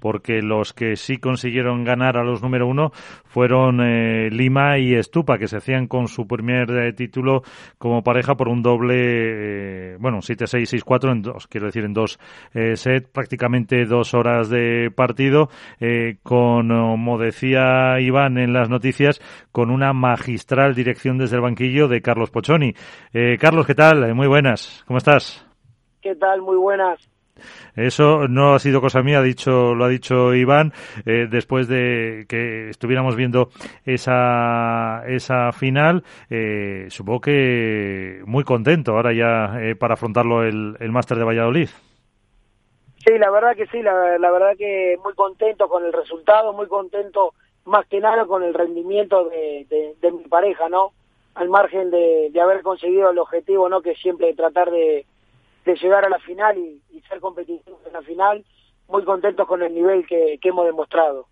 [0.00, 2.92] porque los que sí consiguieron ganar a los número uno
[3.24, 7.42] fueron eh, Lima y Estupa, que se hacían con su primer eh, título
[7.78, 8.94] como pareja por un doble,
[9.94, 12.20] eh, bueno, 7-6, 6-4, en dos, quiero decir, en dos
[12.52, 15.48] sets, prácticamente dos horas de partido,
[16.22, 19.20] con, como decía Iván en las noticias,
[19.50, 22.74] con una magistral dirección desde el banquillo de Carlos Pochoni.
[23.38, 24.14] Carlos, ¿qué tal?
[24.14, 25.44] Muy buenas, ¿cómo estás?
[26.00, 26.42] ¿Qué tal?
[26.42, 27.08] Muy buenas.
[27.76, 30.72] Eso no ha sido cosa mía, ha dicho, lo ha dicho Iván,
[31.06, 33.50] eh, después de que estuviéramos viendo
[33.84, 36.04] esa, esa final.
[36.30, 41.68] Eh, supongo que muy contento ahora ya eh, para afrontarlo el, el Máster de Valladolid.
[43.04, 47.32] Sí, la verdad que sí, la, verdad que muy contento con el resultado, muy contento
[47.64, 50.92] más que nada con el rendimiento de, de, mi pareja, ¿no?
[51.34, 53.82] Al margen de, de haber conseguido el objetivo, ¿no?
[53.82, 55.06] Que siempre tratar de,
[55.64, 58.44] de llegar a la final y, ser competitivos en la final,
[58.88, 61.26] muy contentos con el nivel que, hemos demostrado.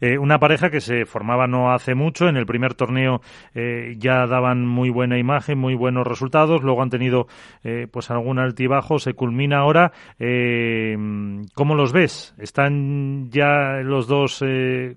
[0.00, 3.20] Eh, una pareja que se formaba no hace mucho, en el primer torneo
[3.56, 7.26] eh, ya daban muy buena imagen, muy buenos resultados, luego han tenido
[7.64, 9.90] eh, pues algún altibajo, se culmina ahora.
[11.54, 12.36] ¿Cómo los ves?
[12.38, 14.44] ¿Están ya los dos,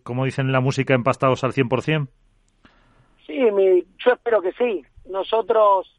[0.04, 2.08] como dicen en la música, empastados al 100%?
[3.26, 4.84] Sí, mi, yo espero que sí.
[5.10, 5.92] Nosotros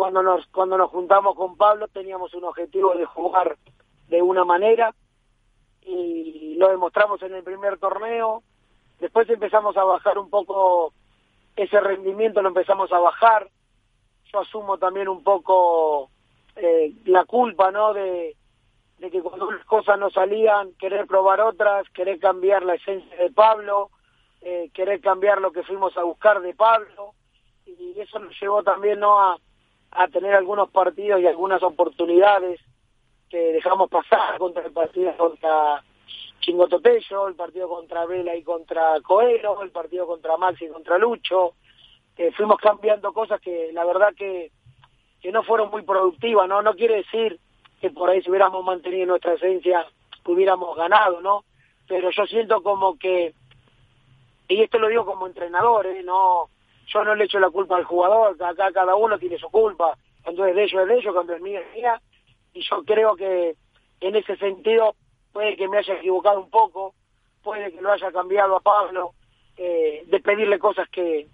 [0.00, 3.58] cuando nos cuando nos juntamos con Pablo teníamos un objetivo de jugar
[4.08, 4.94] de una manera
[5.82, 8.42] y lo demostramos en el primer torneo.
[8.98, 10.94] Después empezamos a bajar un poco
[11.54, 13.50] ese rendimiento lo empezamos a bajar.
[14.32, 16.08] Yo asumo también un poco
[16.56, 18.36] eh, la culpa no de,
[19.00, 23.30] de que cuando unas cosas no salían querer probar otras querer cambiar la esencia de
[23.32, 23.90] Pablo
[24.40, 27.12] eh, querer cambiar lo que fuimos a buscar de Pablo.
[27.66, 29.36] Y eso nos llevó también no a
[29.90, 32.60] a tener algunos partidos y algunas oportunidades
[33.28, 35.82] que dejamos pasar contra el partido contra
[36.40, 41.54] Chingototello, el partido contra Vela y contra Coelho, el partido contra Maxi y contra Lucho.
[42.16, 44.50] que fuimos cambiando cosas que la verdad que,
[45.20, 46.62] que no fueron muy productivas, ¿no?
[46.62, 47.38] No quiere decir
[47.80, 49.86] que por ahí si hubiéramos mantenido nuestra esencia
[50.30, 51.44] hubiéramos ganado, ¿no?
[51.88, 53.34] Pero yo siento como que,
[54.48, 56.02] y esto lo digo como entrenador, ¿eh?
[56.02, 56.48] No,
[56.86, 60.44] yo no le echo la culpa al jugador, acá cada uno tiene su culpa, cuando
[60.46, 62.00] es de ellos es de ellos, cuando es mía es mía,
[62.52, 63.56] y yo creo que
[64.00, 64.94] en ese sentido
[65.32, 66.94] puede que me haya equivocado un poco,
[67.42, 69.12] puede que lo haya cambiado a Pablo,
[69.56, 71.26] eh, de pedirle cosas que,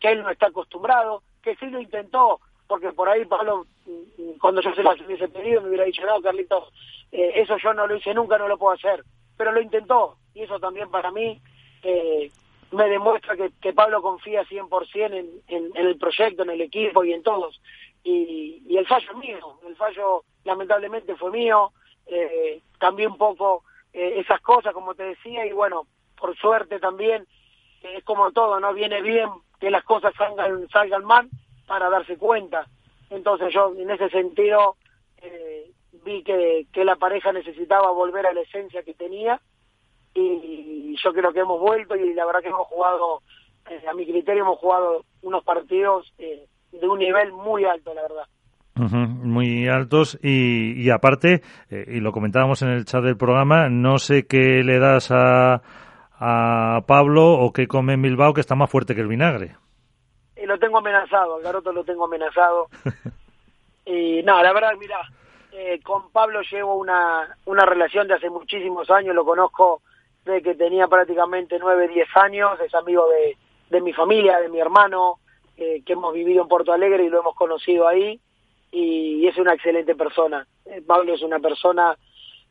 [0.00, 4.60] que él no está acostumbrado, que sí lo intentó, porque por ahí Pablo, mm, cuando
[4.60, 6.72] yo se las hubiese pedido, me hubiera dicho, no, Carlitos,
[7.12, 9.04] eh, eso yo no lo hice nunca, no lo puedo hacer,
[9.36, 11.40] pero lo intentó, y eso también para mí
[11.82, 12.30] eh,
[12.74, 17.22] me demuestra que, Pablo confía 100% en, en, el proyecto, en el equipo y en
[17.22, 17.60] todos.
[18.02, 21.72] Y, el fallo es mío, el fallo lamentablemente fue mío,
[22.06, 25.86] eh, cambié un poco eh, esas cosas, como te decía, y bueno,
[26.16, 27.26] por suerte también,
[27.82, 28.74] es como todo, ¿no?
[28.74, 29.28] Viene bien
[29.60, 31.28] que las cosas salgan, mal
[31.66, 32.66] para darse cuenta.
[33.10, 34.76] Entonces yo en ese sentido
[35.18, 35.70] eh,
[36.04, 39.40] vi que la pareja necesitaba volver a la esencia que tenía
[40.14, 43.22] y yo creo que hemos vuelto y la verdad que hemos jugado,
[43.68, 48.02] eh, a mi criterio hemos jugado unos partidos eh, de un nivel muy alto, la
[48.02, 48.26] verdad.
[48.92, 53.98] muy altos y, y aparte, eh, y lo comentábamos en el chat del programa, no
[53.98, 55.62] sé qué le das a,
[56.18, 59.56] a Pablo o qué come en Bilbao que está más fuerte que el vinagre.
[60.36, 62.68] Y lo tengo amenazado, al garoto lo tengo amenazado.
[63.86, 65.00] y no, la verdad, mira,
[65.84, 69.80] con Pablo llevo una, una relación de hace muchísimos años, lo conozco
[70.24, 73.36] de que tenía prácticamente nueve, diez años, es amigo de,
[73.70, 75.18] de mi familia, de mi hermano,
[75.56, 78.20] eh, que hemos vivido en Porto Alegre y lo hemos conocido ahí,
[78.72, 80.46] y es una excelente persona.
[80.64, 81.96] Eh, Pablo es una persona,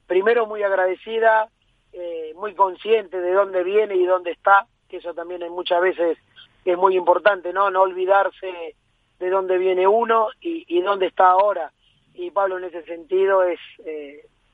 [0.08, 1.50] primero, muy agradecida,
[1.92, 6.18] eh, muy consciente de dónde viene y dónde está, que eso también es muchas veces
[6.66, 7.70] es muy importante, ¿no?
[7.72, 8.76] No olvidarse
[9.20, 11.72] de dónde viene uno y, y dónde está ahora.
[12.14, 13.60] Y Pablo en ese sentido es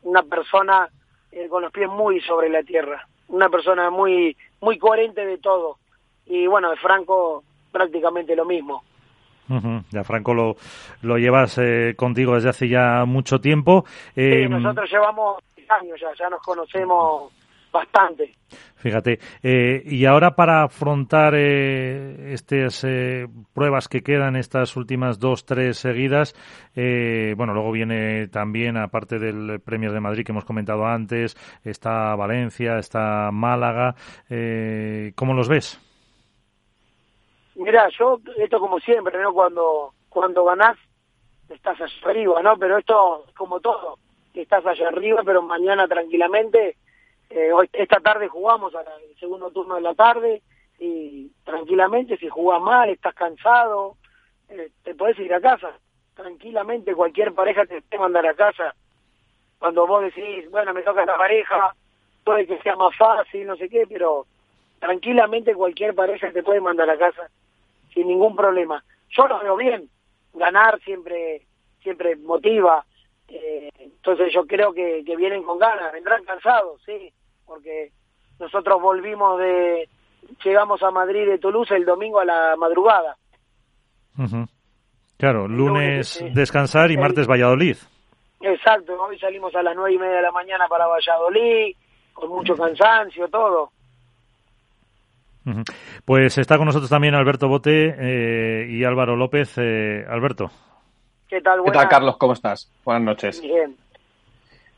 [0.03, 0.89] una persona
[1.31, 3.07] eh, con los pies muy sobre la tierra.
[3.29, 5.77] Una persona muy, muy coherente de todo.
[6.25, 8.83] Y bueno, de Franco prácticamente lo mismo.
[9.89, 10.57] Ya Franco lo,
[11.01, 13.83] lo llevas eh, contigo desde hace ya mucho tiempo.
[14.15, 17.31] Eh, nosotros llevamos años ya, ya nos conocemos
[17.71, 18.33] bastante.
[18.75, 25.45] Fíjate, eh, y ahora para afrontar eh, estas eh, pruebas que quedan, estas últimas dos,
[25.45, 26.33] tres seguidas,
[26.75, 32.15] eh, bueno, luego viene también, aparte del Premio de Madrid que hemos comentado antes, está
[32.15, 33.95] Valencia, está Málaga,
[35.15, 35.79] ¿cómo los ves?
[37.55, 39.33] Mira, yo, esto como siempre, ¿no?
[39.33, 40.77] Cuando, cuando ganás,
[41.49, 42.57] estás arriba, ¿no?
[42.57, 43.97] Pero esto, como todo,
[44.33, 46.77] estás allá arriba, pero mañana tranquilamente,
[47.29, 48.85] eh, hoy, esta tarde jugamos al
[49.19, 50.41] segundo turno de la tarde
[50.79, 53.97] y tranquilamente si jugás mal, estás cansado,
[54.49, 55.77] eh, te podés ir a casa.
[56.15, 58.73] Tranquilamente cualquier pareja te puede mandar a casa.
[59.59, 61.75] Cuando vos decís, bueno, me toca la pareja,
[62.23, 64.25] puede que sea más fácil, no sé qué, pero
[64.79, 67.29] tranquilamente cualquier pareja te puede mandar a casa
[67.93, 68.83] sin ningún problema.
[69.09, 69.89] Yo lo veo bien,
[70.33, 71.45] ganar siempre
[71.81, 72.85] siempre motiva,
[73.29, 77.13] eh, entonces yo creo que, que vienen con ganas, vendrán cansados, sí,
[77.49, 77.91] porque
[78.39, 79.89] nosotros volvimos de,
[80.45, 83.17] llegamos a Madrid de Toulouse el domingo a la madrugada.
[85.17, 87.77] Claro, lunes, descansar y martes Valladolid.
[88.41, 91.75] Exacto, hoy salimos a las nueve y media de la mañana para Valladolid,
[92.13, 93.71] con mucho cansancio, todo.
[96.05, 99.57] Pues está con nosotros también Alberto Bote eh, y Álvaro López.
[99.57, 100.51] Eh, Alberto.
[101.27, 102.17] ¿Qué tal, ¿Qué tal, Carlos?
[102.17, 102.71] ¿Cómo estás?
[102.83, 103.41] Buenas noches.
[103.41, 103.75] Bien.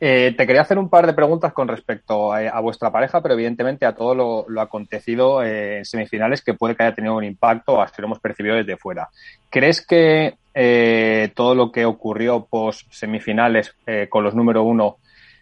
[0.04, 3.86] Eh, te quería hacer un par de preguntas con respecto a, vuestra pareja, pero evidentemente
[3.86, 7.94] a todo lo, acontecido eh, en semifinales que puede que haya tenido un impacto, así
[8.02, 9.10] lo hemos percibido desde fuera.
[9.48, 13.76] ¿Crees que eh, todo lo que ocurrió post semifinales
[14.08, 14.96] con los número uno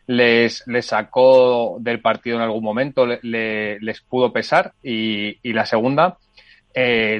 [0.07, 4.75] les, sacó del partido en algún momento, les pudo pesar?
[4.83, 6.19] Y la segunda,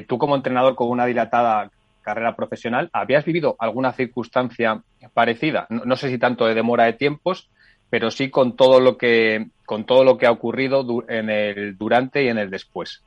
[0.07, 1.71] tú como entrenador con una dilatada
[2.01, 4.81] carrera profesional, ¿habías vivido alguna circunstancia
[5.13, 5.67] parecida?
[5.69, 7.49] No, sé si tanto de demora de tiempos,
[7.89, 12.23] pero sí con todo lo que con todo lo que ha ocurrido en el durante
[12.23, 13.03] y en el después.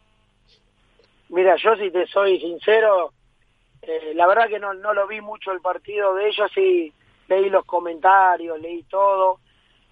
[1.29, 3.13] Mira, yo si te soy sincero,
[3.83, 6.93] eh, la verdad que no, no lo vi mucho el partido de ellos, sí
[7.29, 9.41] leí los comentarios, leí todo,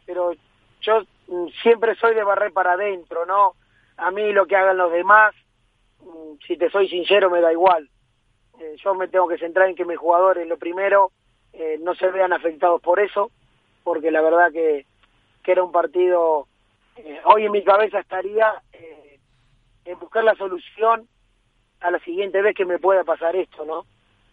[0.07, 0.33] pero
[0.81, 3.55] yo mm, siempre soy de barrer para adentro, ¿no?
[3.97, 5.35] A mí lo que hagan los demás,
[6.01, 7.89] mm, si te soy sincero, me da igual.
[8.63, 11.11] Eh, yo me tengo que centrar en que mis jugadores, lo primero,
[11.53, 13.33] eh, no se vean afectados por eso,
[13.83, 14.87] porque la verdad que,
[15.43, 16.47] que era un partido,
[16.97, 18.63] eh, hoy en mi cabeza estaría
[19.85, 21.09] en buscar la solución
[21.81, 23.85] a la siguiente vez que me pueda pasar esto, ¿no?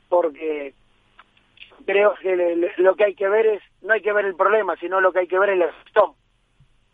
[0.07, 0.75] Porque
[1.87, 5.01] creo que lo que hay que ver es, no hay que ver el problema, sino
[5.01, 6.13] lo que hay que ver es la gestión.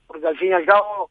[0.07, 1.09] Porque al fin y al cabo,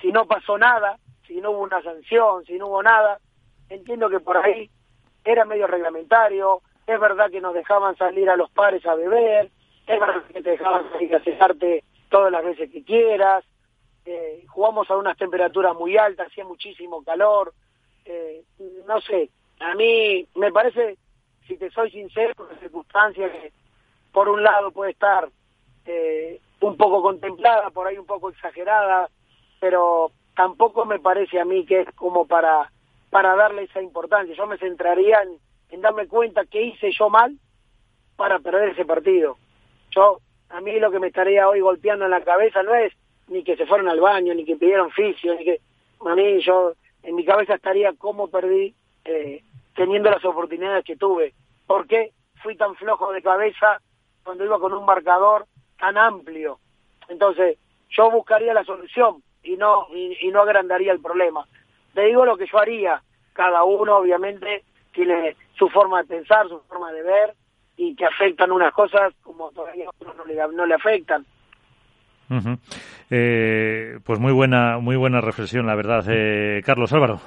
[0.00, 3.20] si no pasó nada, si no hubo una sanción, si no hubo nada,
[3.68, 4.70] entiendo que por ahí
[5.24, 9.50] era medio reglamentario, es verdad que nos dejaban salir a los pares a beber,
[9.86, 11.10] es verdad que te dejaban salir
[12.08, 13.44] todas las veces que quieras,
[14.04, 17.52] eh, jugamos a unas temperaturas muy altas, hacía muchísimo calor,
[18.04, 18.42] eh,
[18.86, 19.30] no sé,
[19.60, 20.96] a mí me parece,
[21.46, 23.52] si te soy sincero, una circunstancia que
[24.12, 25.28] por un lado puede estar
[25.86, 29.08] eh, un poco contemplada, por ahí un poco exagerada,
[29.60, 32.70] pero tampoco me parece a mí que es como para
[33.10, 34.34] para darle esa importancia.
[34.34, 35.18] Yo me centraría
[35.70, 37.36] en, darme cuenta que hice yo mal
[38.16, 39.36] para perder ese partido.
[39.90, 42.92] Yo, a mí lo que me estaría hoy golpeando en la cabeza no es
[43.28, 45.60] ni que se fueron al baño, ni que pidieron fisio, ni que...
[46.04, 46.72] A mí yo,
[47.02, 48.74] en mi cabeza estaría cómo perdí
[49.04, 49.42] eh,
[49.74, 51.34] teniendo las oportunidades que tuve.
[51.66, 52.12] ¿Por qué
[52.42, 53.80] fui tan flojo de cabeza
[54.24, 55.46] cuando iba con un marcador
[55.78, 56.58] tan amplio?
[57.08, 57.58] Entonces,
[57.90, 61.46] yo buscaría la solución y no, y no agrandaría el problema
[61.94, 63.02] te digo lo que yo haría.
[63.32, 67.34] Cada uno obviamente tiene su forma de pensar, su forma de ver
[67.76, 71.24] y que afectan unas cosas como todavía otros no le, no le afectan.
[73.10, 76.04] eh, pues muy buena, muy buena reflexión, la verdad.
[76.08, 77.20] Eh, Carlos Álvaro.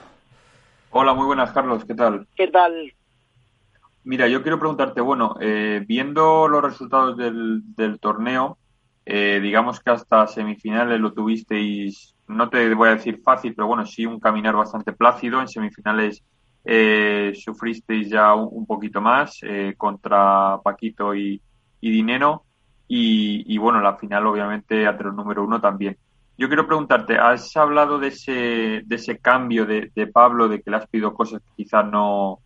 [0.91, 1.83] Hola, muy buenas, Carlos.
[1.85, 2.27] ¿Qué tal?
[2.35, 2.93] ¿Qué tal?
[4.03, 8.57] Mira, yo quiero preguntarte, bueno, eh, viendo los resultados del, del torneo,
[9.05, 13.85] eh, digamos que hasta semifinales lo tuvisteis no te voy a decir fácil, pero bueno,
[13.85, 15.41] sí un caminar bastante plácido.
[15.41, 16.23] En semifinales
[16.63, 21.41] eh, sufristeis ya un, poquito más eh, contra Paquito y,
[21.81, 22.45] y Dinero.
[22.87, 25.97] Y, bueno, la final obviamente entre el número uno también.
[26.37, 30.77] Yo quiero preguntarte, has hablado de ese, de ese cambio de, Pablo, de que le
[30.77, 32.39] has pedido cosas que quizás no,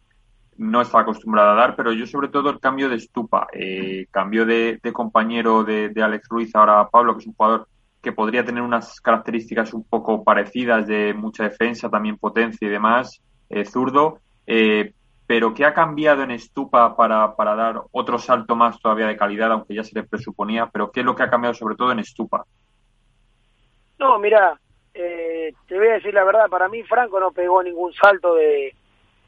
[0.57, 4.45] no está acostumbrado a dar, pero yo sobre todo el cambio de Estupa, eh, cambio
[4.45, 7.67] de, compañero de, de, Alex Ruiz ahora a Pablo, que es un jugador
[8.07, 13.21] que podría tener unas características un poco parecidas de mucha defensa, también potencia y demás,
[13.49, 14.93] eh, zurdo, eh,
[15.25, 19.51] pero ¿qué ha cambiado en Estupa para, para dar otro salto más todavía de calidad,
[19.51, 21.99] aunque ya se le presuponía, pero qué es lo que ha cambiado sobre todo en
[21.99, 22.45] Estupa?
[23.99, 24.57] No, mira,
[24.93, 28.73] eh, te voy a decir la verdad, para mí Franco no pegó ningún salto de,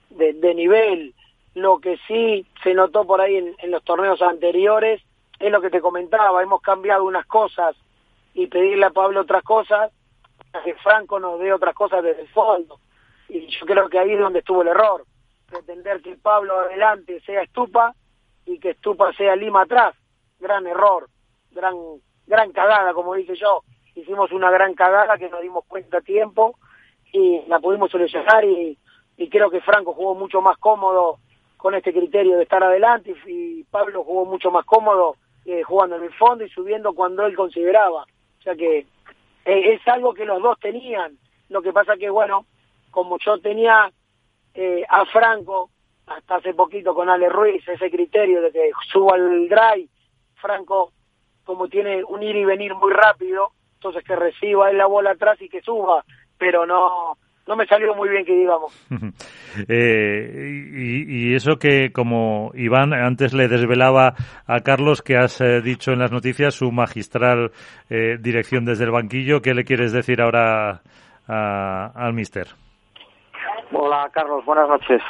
[0.10, 1.14] de, nivel,
[1.54, 5.02] lo que sí se notó por ahí en los torneos anteriores
[5.38, 7.76] es lo que te comentaba, hemos cambiado unas cosas
[8.40, 9.92] y pedirle a Pablo otras cosas,
[10.64, 12.80] que Franco nos dé otras cosas desde el fondo.
[13.28, 15.06] Y yo creo que ahí es donde estuvo el error,
[15.46, 17.94] pretender que Pablo adelante sea Estupa
[18.46, 19.94] y que Estupa sea Lima atrás,
[20.40, 21.10] gran error.
[21.52, 21.76] gran,
[22.28, 23.64] gran cagada, como dije yo.
[23.96, 26.58] Hicimos una gran cagada que nos dimos cuenta a tiempo
[27.12, 28.78] y la pudimos solucionar y,
[29.18, 31.20] y creo que Franco jugó mucho más cómodo
[31.58, 36.04] con este criterio de estar adelante y, Pablo jugó mucho más cómodo eh, jugando en
[36.04, 38.06] el fondo y subiendo cuando él consideraba.
[38.40, 38.80] O sea que
[39.46, 41.18] eh, es algo que los dos tenían.
[41.50, 42.46] Lo que pasa que, bueno,
[42.92, 43.92] como yo tenía
[44.54, 45.70] eh, a Franco
[46.08, 49.88] hasta hace poquito con Ale Ruiz, ese criterio de que suba el drive,
[50.36, 50.92] Franco
[51.44, 55.42] como tiene un ir y venir muy rápido, entonces que reciba él la bola atrás
[55.42, 56.06] y que suba,
[56.38, 57.18] pero no
[57.50, 58.72] no me salió muy bien que digamos.
[59.68, 64.14] eh, y, y, eso que como Iván antes le desvelaba
[64.46, 67.52] a Carlos que has eh, dicho en las noticias su magistral
[67.90, 70.82] eh, dirección desde el banquillo, ¿qué le quieres decir ahora
[71.28, 72.46] a, al mister?
[73.72, 75.02] Hola Carlos, buenas noches.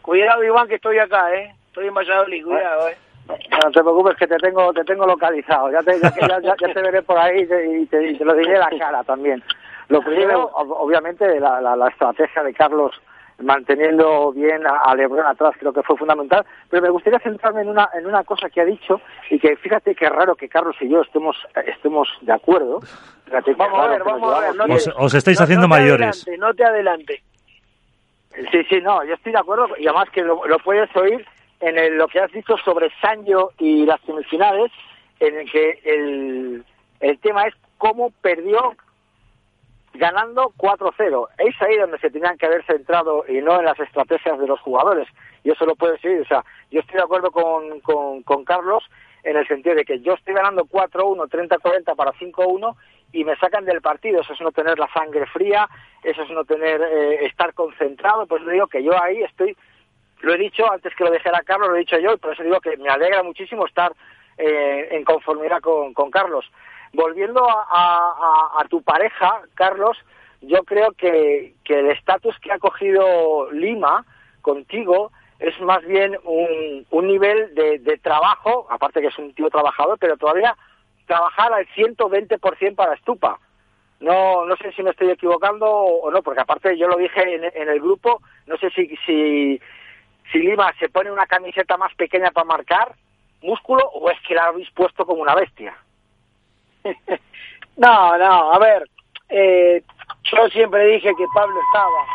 [0.00, 1.54] Cuidado Iván que estoy acá, ¿eh?
[1.66, 2.96] Estoy en Valladolid, cuidado, ¿eh?
[3.28, 5.70] No te preocupes que te tengo te tengo localizado.
[5.70, 8.24] Ya te, ya, ya, ya te veré por ahí y te, y te, y te
[8.24, 9.42] lo diré la cara también.
[9.88, 12.92] Lo primero, obviamente, la, la, la, estrategia de Carlos
[13.38, 17.68] manteniendo bien a, a, Lebron atrás creo que fue fundamental, pero me gustaría centrarme en
[17.68, 20.88] una, en una cosa que ha dicho y que fíjate que raro que Carlos y
[20.88, 21.36] yo estemos,
[21.66, 22.80] estemos de acuerdo.
[23.24, 24.54] Fíjate vamos a ver, vamos a ver.
[24.54, 26.26] No os, os, estáis no, haciendo no mayores.
[26.26, 27.22] Adelante, no te adelante.
[28.50, 31.24] Sí, sí, no, yo estoy de acuerdo y además que lo, lo puedes oír
[31.60, 34.70] en el, lo que has dicho sobre Sancho y las semifinales,
[35.20, 36.64] en el que el,
[37.00, 38.74] el tema es cómo perdió
[39.94, 41.28] ganando 4-0.
[41.38, 44.60] Es ahí donde se tenían que haber centrado y no en las estrategias de los
[44.60, 45.08] jugadores.
[45.42, 46.20] Y eso lo puedes decir.
[46.20, 48.84] O sea, yo estoy de acuerdo con, con, Carlos
[49.22, 52.76] en el sentido de que yo estoy ganando 4-1, 30-40 para 5-1
[53.12, 54.20] y me sacan del partido.
[54.20, 55.68] Eso es no tener la sangre fría,
[56.02, 58.26] eso es no tener, eh, estar concentrado.
[58.26, 59.56] Pues le digo que yo ahí estoy,
[60.20, 62.42] lo he dicho antes que lo dijera Carlos, lo he dicho yo, y por eso
[62.42, 63.92] digo que me alegra muchísimo estar
[64.36, 66.44] eh, en conformidad con, con Carlos
[66.94, 69.96] volviendo a, tu pareja, Carlos,
[70.40, 74.04] yo creo que, el estatus que ha cogido Lima
[74.42, 80.16] contigo es más bien un, nivel de, trabajo, aparte que es un tío trabajador, pero
[80.16, 80.56] todavía
[81.06, 83.38] trabajar al 120% para Estupa.
[84.00, 87.68] No, no sé si me estoy equivocando o no, porque aparte yo lo dije en,
[87.68, 92.94] el grupo, no sé si, si Lima se pone una camiseta más pequeña para marcar
[93.42, 95.74] músculo o es que la habéis puesto como una bestia.
[97.76, 98.88] no, no, a ver,
[99.28, 99.82] eh,
[100.24, 102.06] yo siempre dije que Pablo estaba.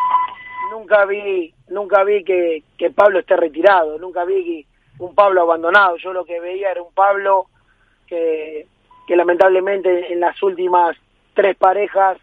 [0.71, 4.65] Nunca vi, nunca vi que, que Pablo esté retirado, nunca vi
[4.99, 5.97] un Pablo abandonado.
[5.97, 7.47] Yo lo que veía era un Pablo
[8.07, 8.67] que,
[9.07, 10.95] que lamentablemente en las últimas
[11.33, 12.17] tres parejas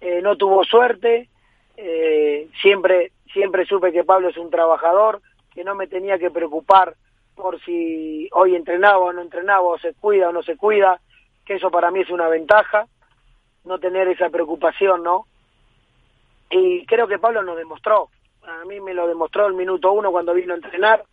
[0.00, 1.28] eh, no tuvo suerte.
[1.76, 5.22] Eh, siempre, siempre supe que Pablo es un trabajador,
[5.54, 6.94] que no me tenía que preocupar
[7.34, 11.00] por si hoy entrenaba o no entrenaba, o se cuida o no se cuida
[11.48, 12.86] que eso para mí es una ventaja,
[13.64, 15.24] no tener esa preocupación, ¿no?
[16.50, 18.10] Y creo que Pablo nos demostró,
[18.42, 21.04] a mí me lo demostró el minuto uno cuando vino a entrenar,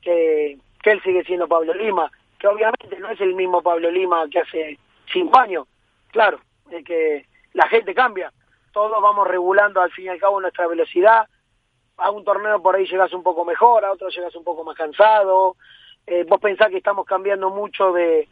[0.00, 4.26] que, que él sigue siendo Pablo Lima, que obviamente no es el mismo Pablo Lima
[4.30, 4.78] que hace
[5.12, 5.68] cinco años,
[6.10, 8.32] claro, es que la gente cambia,
[8.72, 11.28] todos vamos regulando al fin y al cabo nuestra velocidad,
[11.98, 14.78] a un torneo por ahí llegas un poco mejor, a otro llegas un poco más
[14.78, 15.56] cansado,
[16.06, 18.28] eh, vos pensás que estamos cambiando mucho de,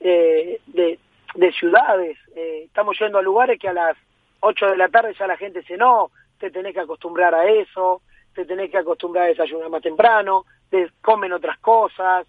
[0.00, 0.98] eh, de,
[1.34, 2.18] de ciudades.
[2.34, 3.96] Eh, estamos yendo a lugares que a las
[4.40, 8.02] 8 de la tarde ya la gente dice, no, te tenés que acostumbrar a eso,
[8.34, 12.26] te tenés que acostumbrar a desayunar más temprano, te comen otras cosas.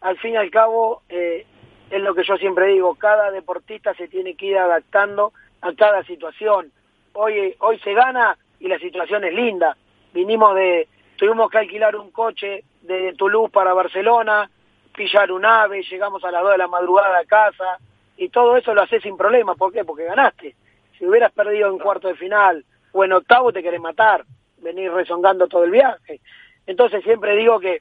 [0.00, 1.46] Al fin y al cabo, eh,
[1.90, 6.02] es lo que yo siempre digo, cada deportista se tiene que ir adaptando a cada
[6.04, 6.72] situación.
[7.12, 9.76] Hoy, hoy se gana y la situación es linda.
[10.12, 14.50] Vinimos de, tuvimos que alquilar un coche de Toulouse para Barcelona,
[14.94, 17.78] pillar un ave, llegamos a las 2 de la madrugada a casa,
[18.16, 19.54] y todo eso lo haces sin problema.
[19.54, 19.84] ¿Por qué?
[19.84, 20.54] Porque ganaste.
[20.98, 24.24] Si hubieras perdido en cuarto de final o en octavo, te querés matar,
[24.58, 26.20] venir rezongando todo el viaje.
[26.66, 27.80] Entonces siempre digo que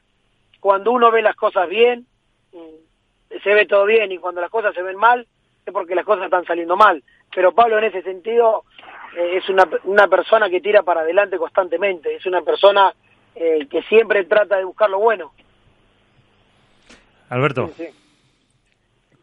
[0.60, 2.06] cuando uno ve las cosas bien,
[2.54, 5.28] mm, se ve todo bien, y cuando las cosas se ven mal,
[5.66, 7.04] es porque las cosas están saliendo mal.
[7.34, 8.64] Pero Pablo en ese sentido
[9.18, 12.94] eh, es una, una persona que tira para adelante constantemente, es una persona
[13.36, 15.34] eh, que siempre trata de buscar lo bueno.
[17.30, 17.72] Alberto.
[17.78, 18.00] Sí, sí.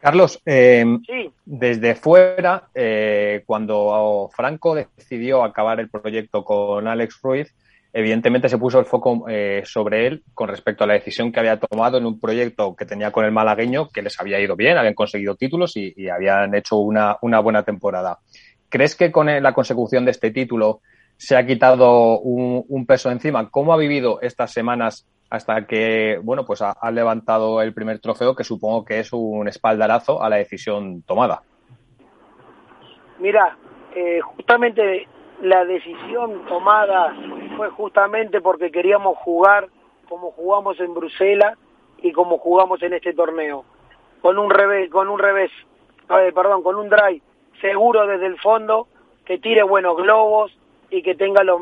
[0.07, 1.33] Carlos, eh, sí.
[1.45, 7.55] desde fuera, eh, cuando Franco decidió acabar el proyecto con Alex Ruiz,
[7.93, 11.59] evidentemente se puso el foco eh, sobre él con respecto a la decisión que había
[11.59, 14.95] tomado en un proyecto que tenía con el malagueño, que les había ido bien, habían
[14.95, 18.19] conseguido títulos y, y habían hecho una, una, buena temporada.
[18.69, 20.83] ¿Crees que con la consecución de este título
[21.17, 23.51] se ha quitado un, un peso encima?
[23.51, 28.45] ¿Cómo ha vivido estas semanas hasta que, bueno, pues ha, levantado el primer trofeo, que
[28.45, 31.43] supongo que es un espaldarazo a la decisión tomada.
[33.19, 33.57] Mira,
[33.95, 35.09] eh, justamente
[35.43, 37.15] la decisión tomada
[37.57, 39.69] fue justamente porque queríamos jugar
[40.09, 41.59] como jugamos en Bruselas
[41.99, 43.65] y como jugamos en este torneo,
[44.21, 45.51] con un revés, con un revés,
[46.09, 47.23] eh, perdón, con un drive
[47.61, 48.87] seguro desde el fondo,
[49.25, 50.57] que tire buenos globos
[50.91, 51.57] y que tenga la,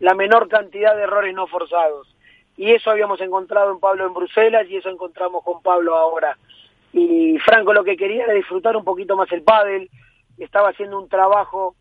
[0.00, 2.11] la menor cantidad de errores no forzados.
[2.56, 6.36] Y eso habíamos encontrado en Pablo en Bruselas y eso encontramos con Pablo ahora.
[6.92, 9.88] Y Franco lo que quería era disfrutar un poquito más el pádel,
[10.38, 11.74] estaba haciendo un trabajo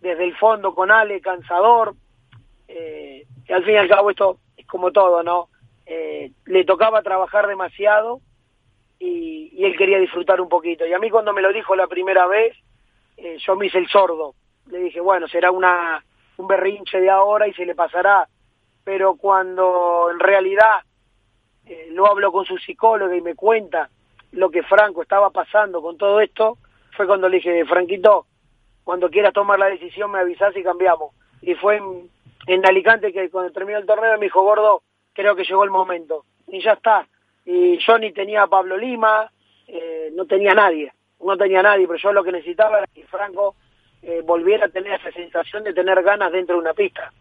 [0.00, 1.94] desde el fondo con Ale, cansador,
[2.68, 5.48] eh, y al fin y al cabo esto es como todo, ¿no?
[5.84, 8.20] Eh, le tocaba trabajar demasiado
[8.98, 10.86] y, y, él quería disfrutar un poquito.
[10.86, 12.56] Y a mí cuando me lo dijo la primera vez,
[13.16, 14.34] eh, yo me hice el sordo.
[14.68, 16.02] Le dije, bueno, será una
[16.38, 18.28] un berrinche de ahora y se le pasará.
[18.86, 20.78] Pero cuando en realidad
[21.66, 23.90] eh, lo hablo con su psicólogo y me cuenta
[24.30, 26.58] lo que Franco estaba pasando con todo esto,
[26.92, 28.26] fue cuando le dije, Franquito,
[28.84, 31.12] cuando quieras tomar la decisión me avisas y cambiamos.
[31.42, 31.80] Y fue
[32.46, 36.24] en, Alicante que cuando terminó el torneo me dijo, gordo, creo que llegó el momento.
[36.46, 37.08] Y ya está.
[37.44, 39.28] Y yo ni tenía a Pablo Lima,
[39.66, 43.56] eh, no tenía nadie, no tenía nadie, pero yo lo que necesitaba era que Franco
[44.02, 47.12] eh, volviera a tener esa sensación de tener ganas dentro de una pista.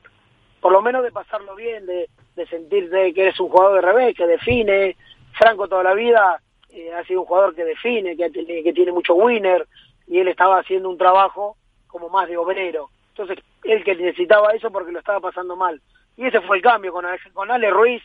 [0.65, 4.17] Por lo menos de pasarlo bien, de, de sentir que eres un jugador de revés,
[4.17, 4.95] que define.
[5.33, 6.41] Franco toda la vida
[6.71, 9.67] eh, ha sido un jugador que define, que, que tiene mucho winner,
[10.07, 11.55] y él estaba haciendo un trabajo
[11.85, 12.89] como más de obrero.
[13.09, 15.79] Entonces, él que necesitaba eso porque lo estaba pasando mal.
[16.17, 18.01] Y ese fue el cambio con, con Ale Ruiz.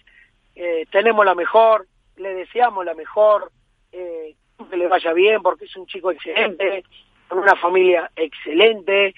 [0.54, 1.86] Eh, tenemos la mejor,
[2.18, 3.50] le deseamos la mejor,
[3.90, 4.34] eh,
[4.68, 6.84] que le vaya bien porque es un chico excelente,
[7.26, 9.14] con una familia excelente.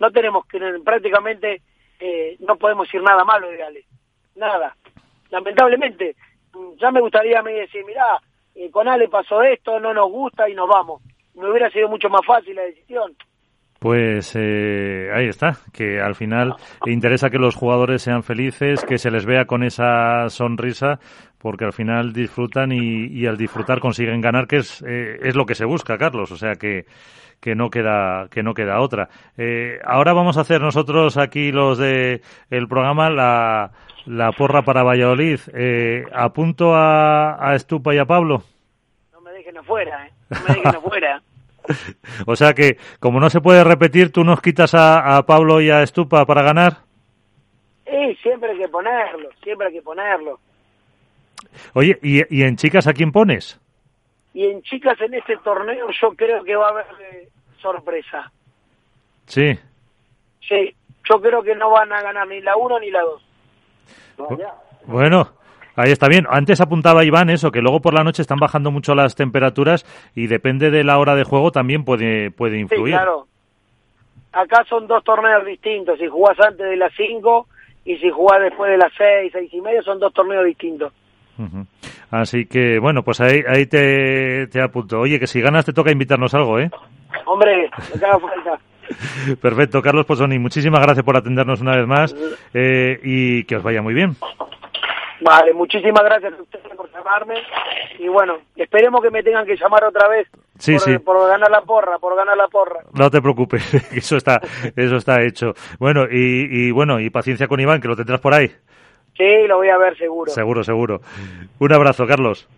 [0.00, 1.62] No tenemos que, prácticamente,
[1.98, 3.84] eh, no podemos decir nada malo de Ale.
[4.34, 4.76] Nada.
[5.30, 6.16] Lamentablemente,
[6.76, 8.20] ya me gustaría a mí decir, mirá,
[8.54, 11.02] eh, con Ale pasó esto, no nos gusta y nos vamos.
[11.34, 13.16] Me hubiera sido mucho más fácil la decisión.
[13.78, 16.54] Pues eh, ahí está, que al final
[16.86, 20.98] interesa que los jugadores sean felices, que se les vea con esa sonrisa,
[21.38, 25.54] porque al final disfrutan y, al disfrutar consiguen ganar, que es, eh, es lo que
[25.54, 26.32] se busca, Carlos.
[26.32, 26.86] O sea que,
[27.40, 29.08] que no queda que no queda otra.
[29.84, 33.70] ahora vamos a hacer nosotros aquí los de el programa la
[34.08, 35.40] la porra para Valladolid.
[35.52, 38.42] Eh, ¿Apunto a, a, Estupa y a Pablo?
[39.12, 40.12] No me dejen afuera, ¿eh?
[40.30, 41.22] No me dejen afuera.
[42.26, 45.70] o sea que, como no se puede repetir, ¿tú nos quitas a, a Pablo y
[45.70, 46.78] a Estupa para ganar?
[47.86, 50.38] Sí, siempre hay que ponerlo, siempre hay que ponerlo.
[51.74, 53.60] Oye, ¿y, ¿y en chicas a quién pones?
[54.34, 57.28] Y en chicas en este torneo yo creo que va a haber eh,
[57.60, 58.30] sorpresa.
[59.26, 59.58] Sí.
[60.46, 60.74] Sí,
[61.08, 63.22] yo creo que no van a ganar ni la uno ni la dos.
[64.86, 65.28] Bueno,
[65.78, 66.26] Ahí está bien.
[66.28, 69.86] Antes apuntaba Iván eso, que luego por la noche están bajando mucho las temperaturas
[70.16, 72.94] y depende de la hora de juego también puede, puede influir.
[72.94, 73.28] Sí, claro.
[74.32, 75.96] Acá son dos torneos distintos.
[76.00, 77.46] Si jugás antes de las 5
[77.84, 80.92] y si jugás después de las 6, seis y medio, son dos torneos distintos.
[82.10, 84.98] Así que, bueno, pues ahí, ahí te, te apunto.
[84.98, 86.68] Oye, que si ganas te toca invitarnos algo, ¿eh?
[87.24, 88.58] Hombre, me caga falta.
[89.40, 92.16] Perfecto, Carlos Posoni, muchísimas gracias por atendernos una vez más
[92.52, 94.16] eh, y que os vaya muy bien.
[95.20, 97.34] Vale, muchísimas gracias a ustedes por llamarme
[97.98, 100.28] y bueno, esperemos que me tengan que llamar otra vez
[100.58, 100.98] sí, por, sí.
[100.98, 102.80] por ganar la porra, por ganar la porra.
[102.92, 104.40] No te preocupes, eso está,
[104.76, 105.54] eso está hecho.
[105.78, 108.48] Bueno, y, y bueno, y paciencia con Iván, que lo tendrás por ahí.
[109.16, 110.30] Sí, lo voy a ver seguro.
[110.30, 111.00] Seguro, seguro.
[111.58, 112.48] Un abrazo, Carlos.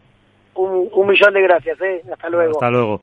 [0.55, 2.03] Un, un millón de gracias, ¿eh?
[2.12, 2.53] Hasta luego.
[2.53, 2.99] Hasta luego.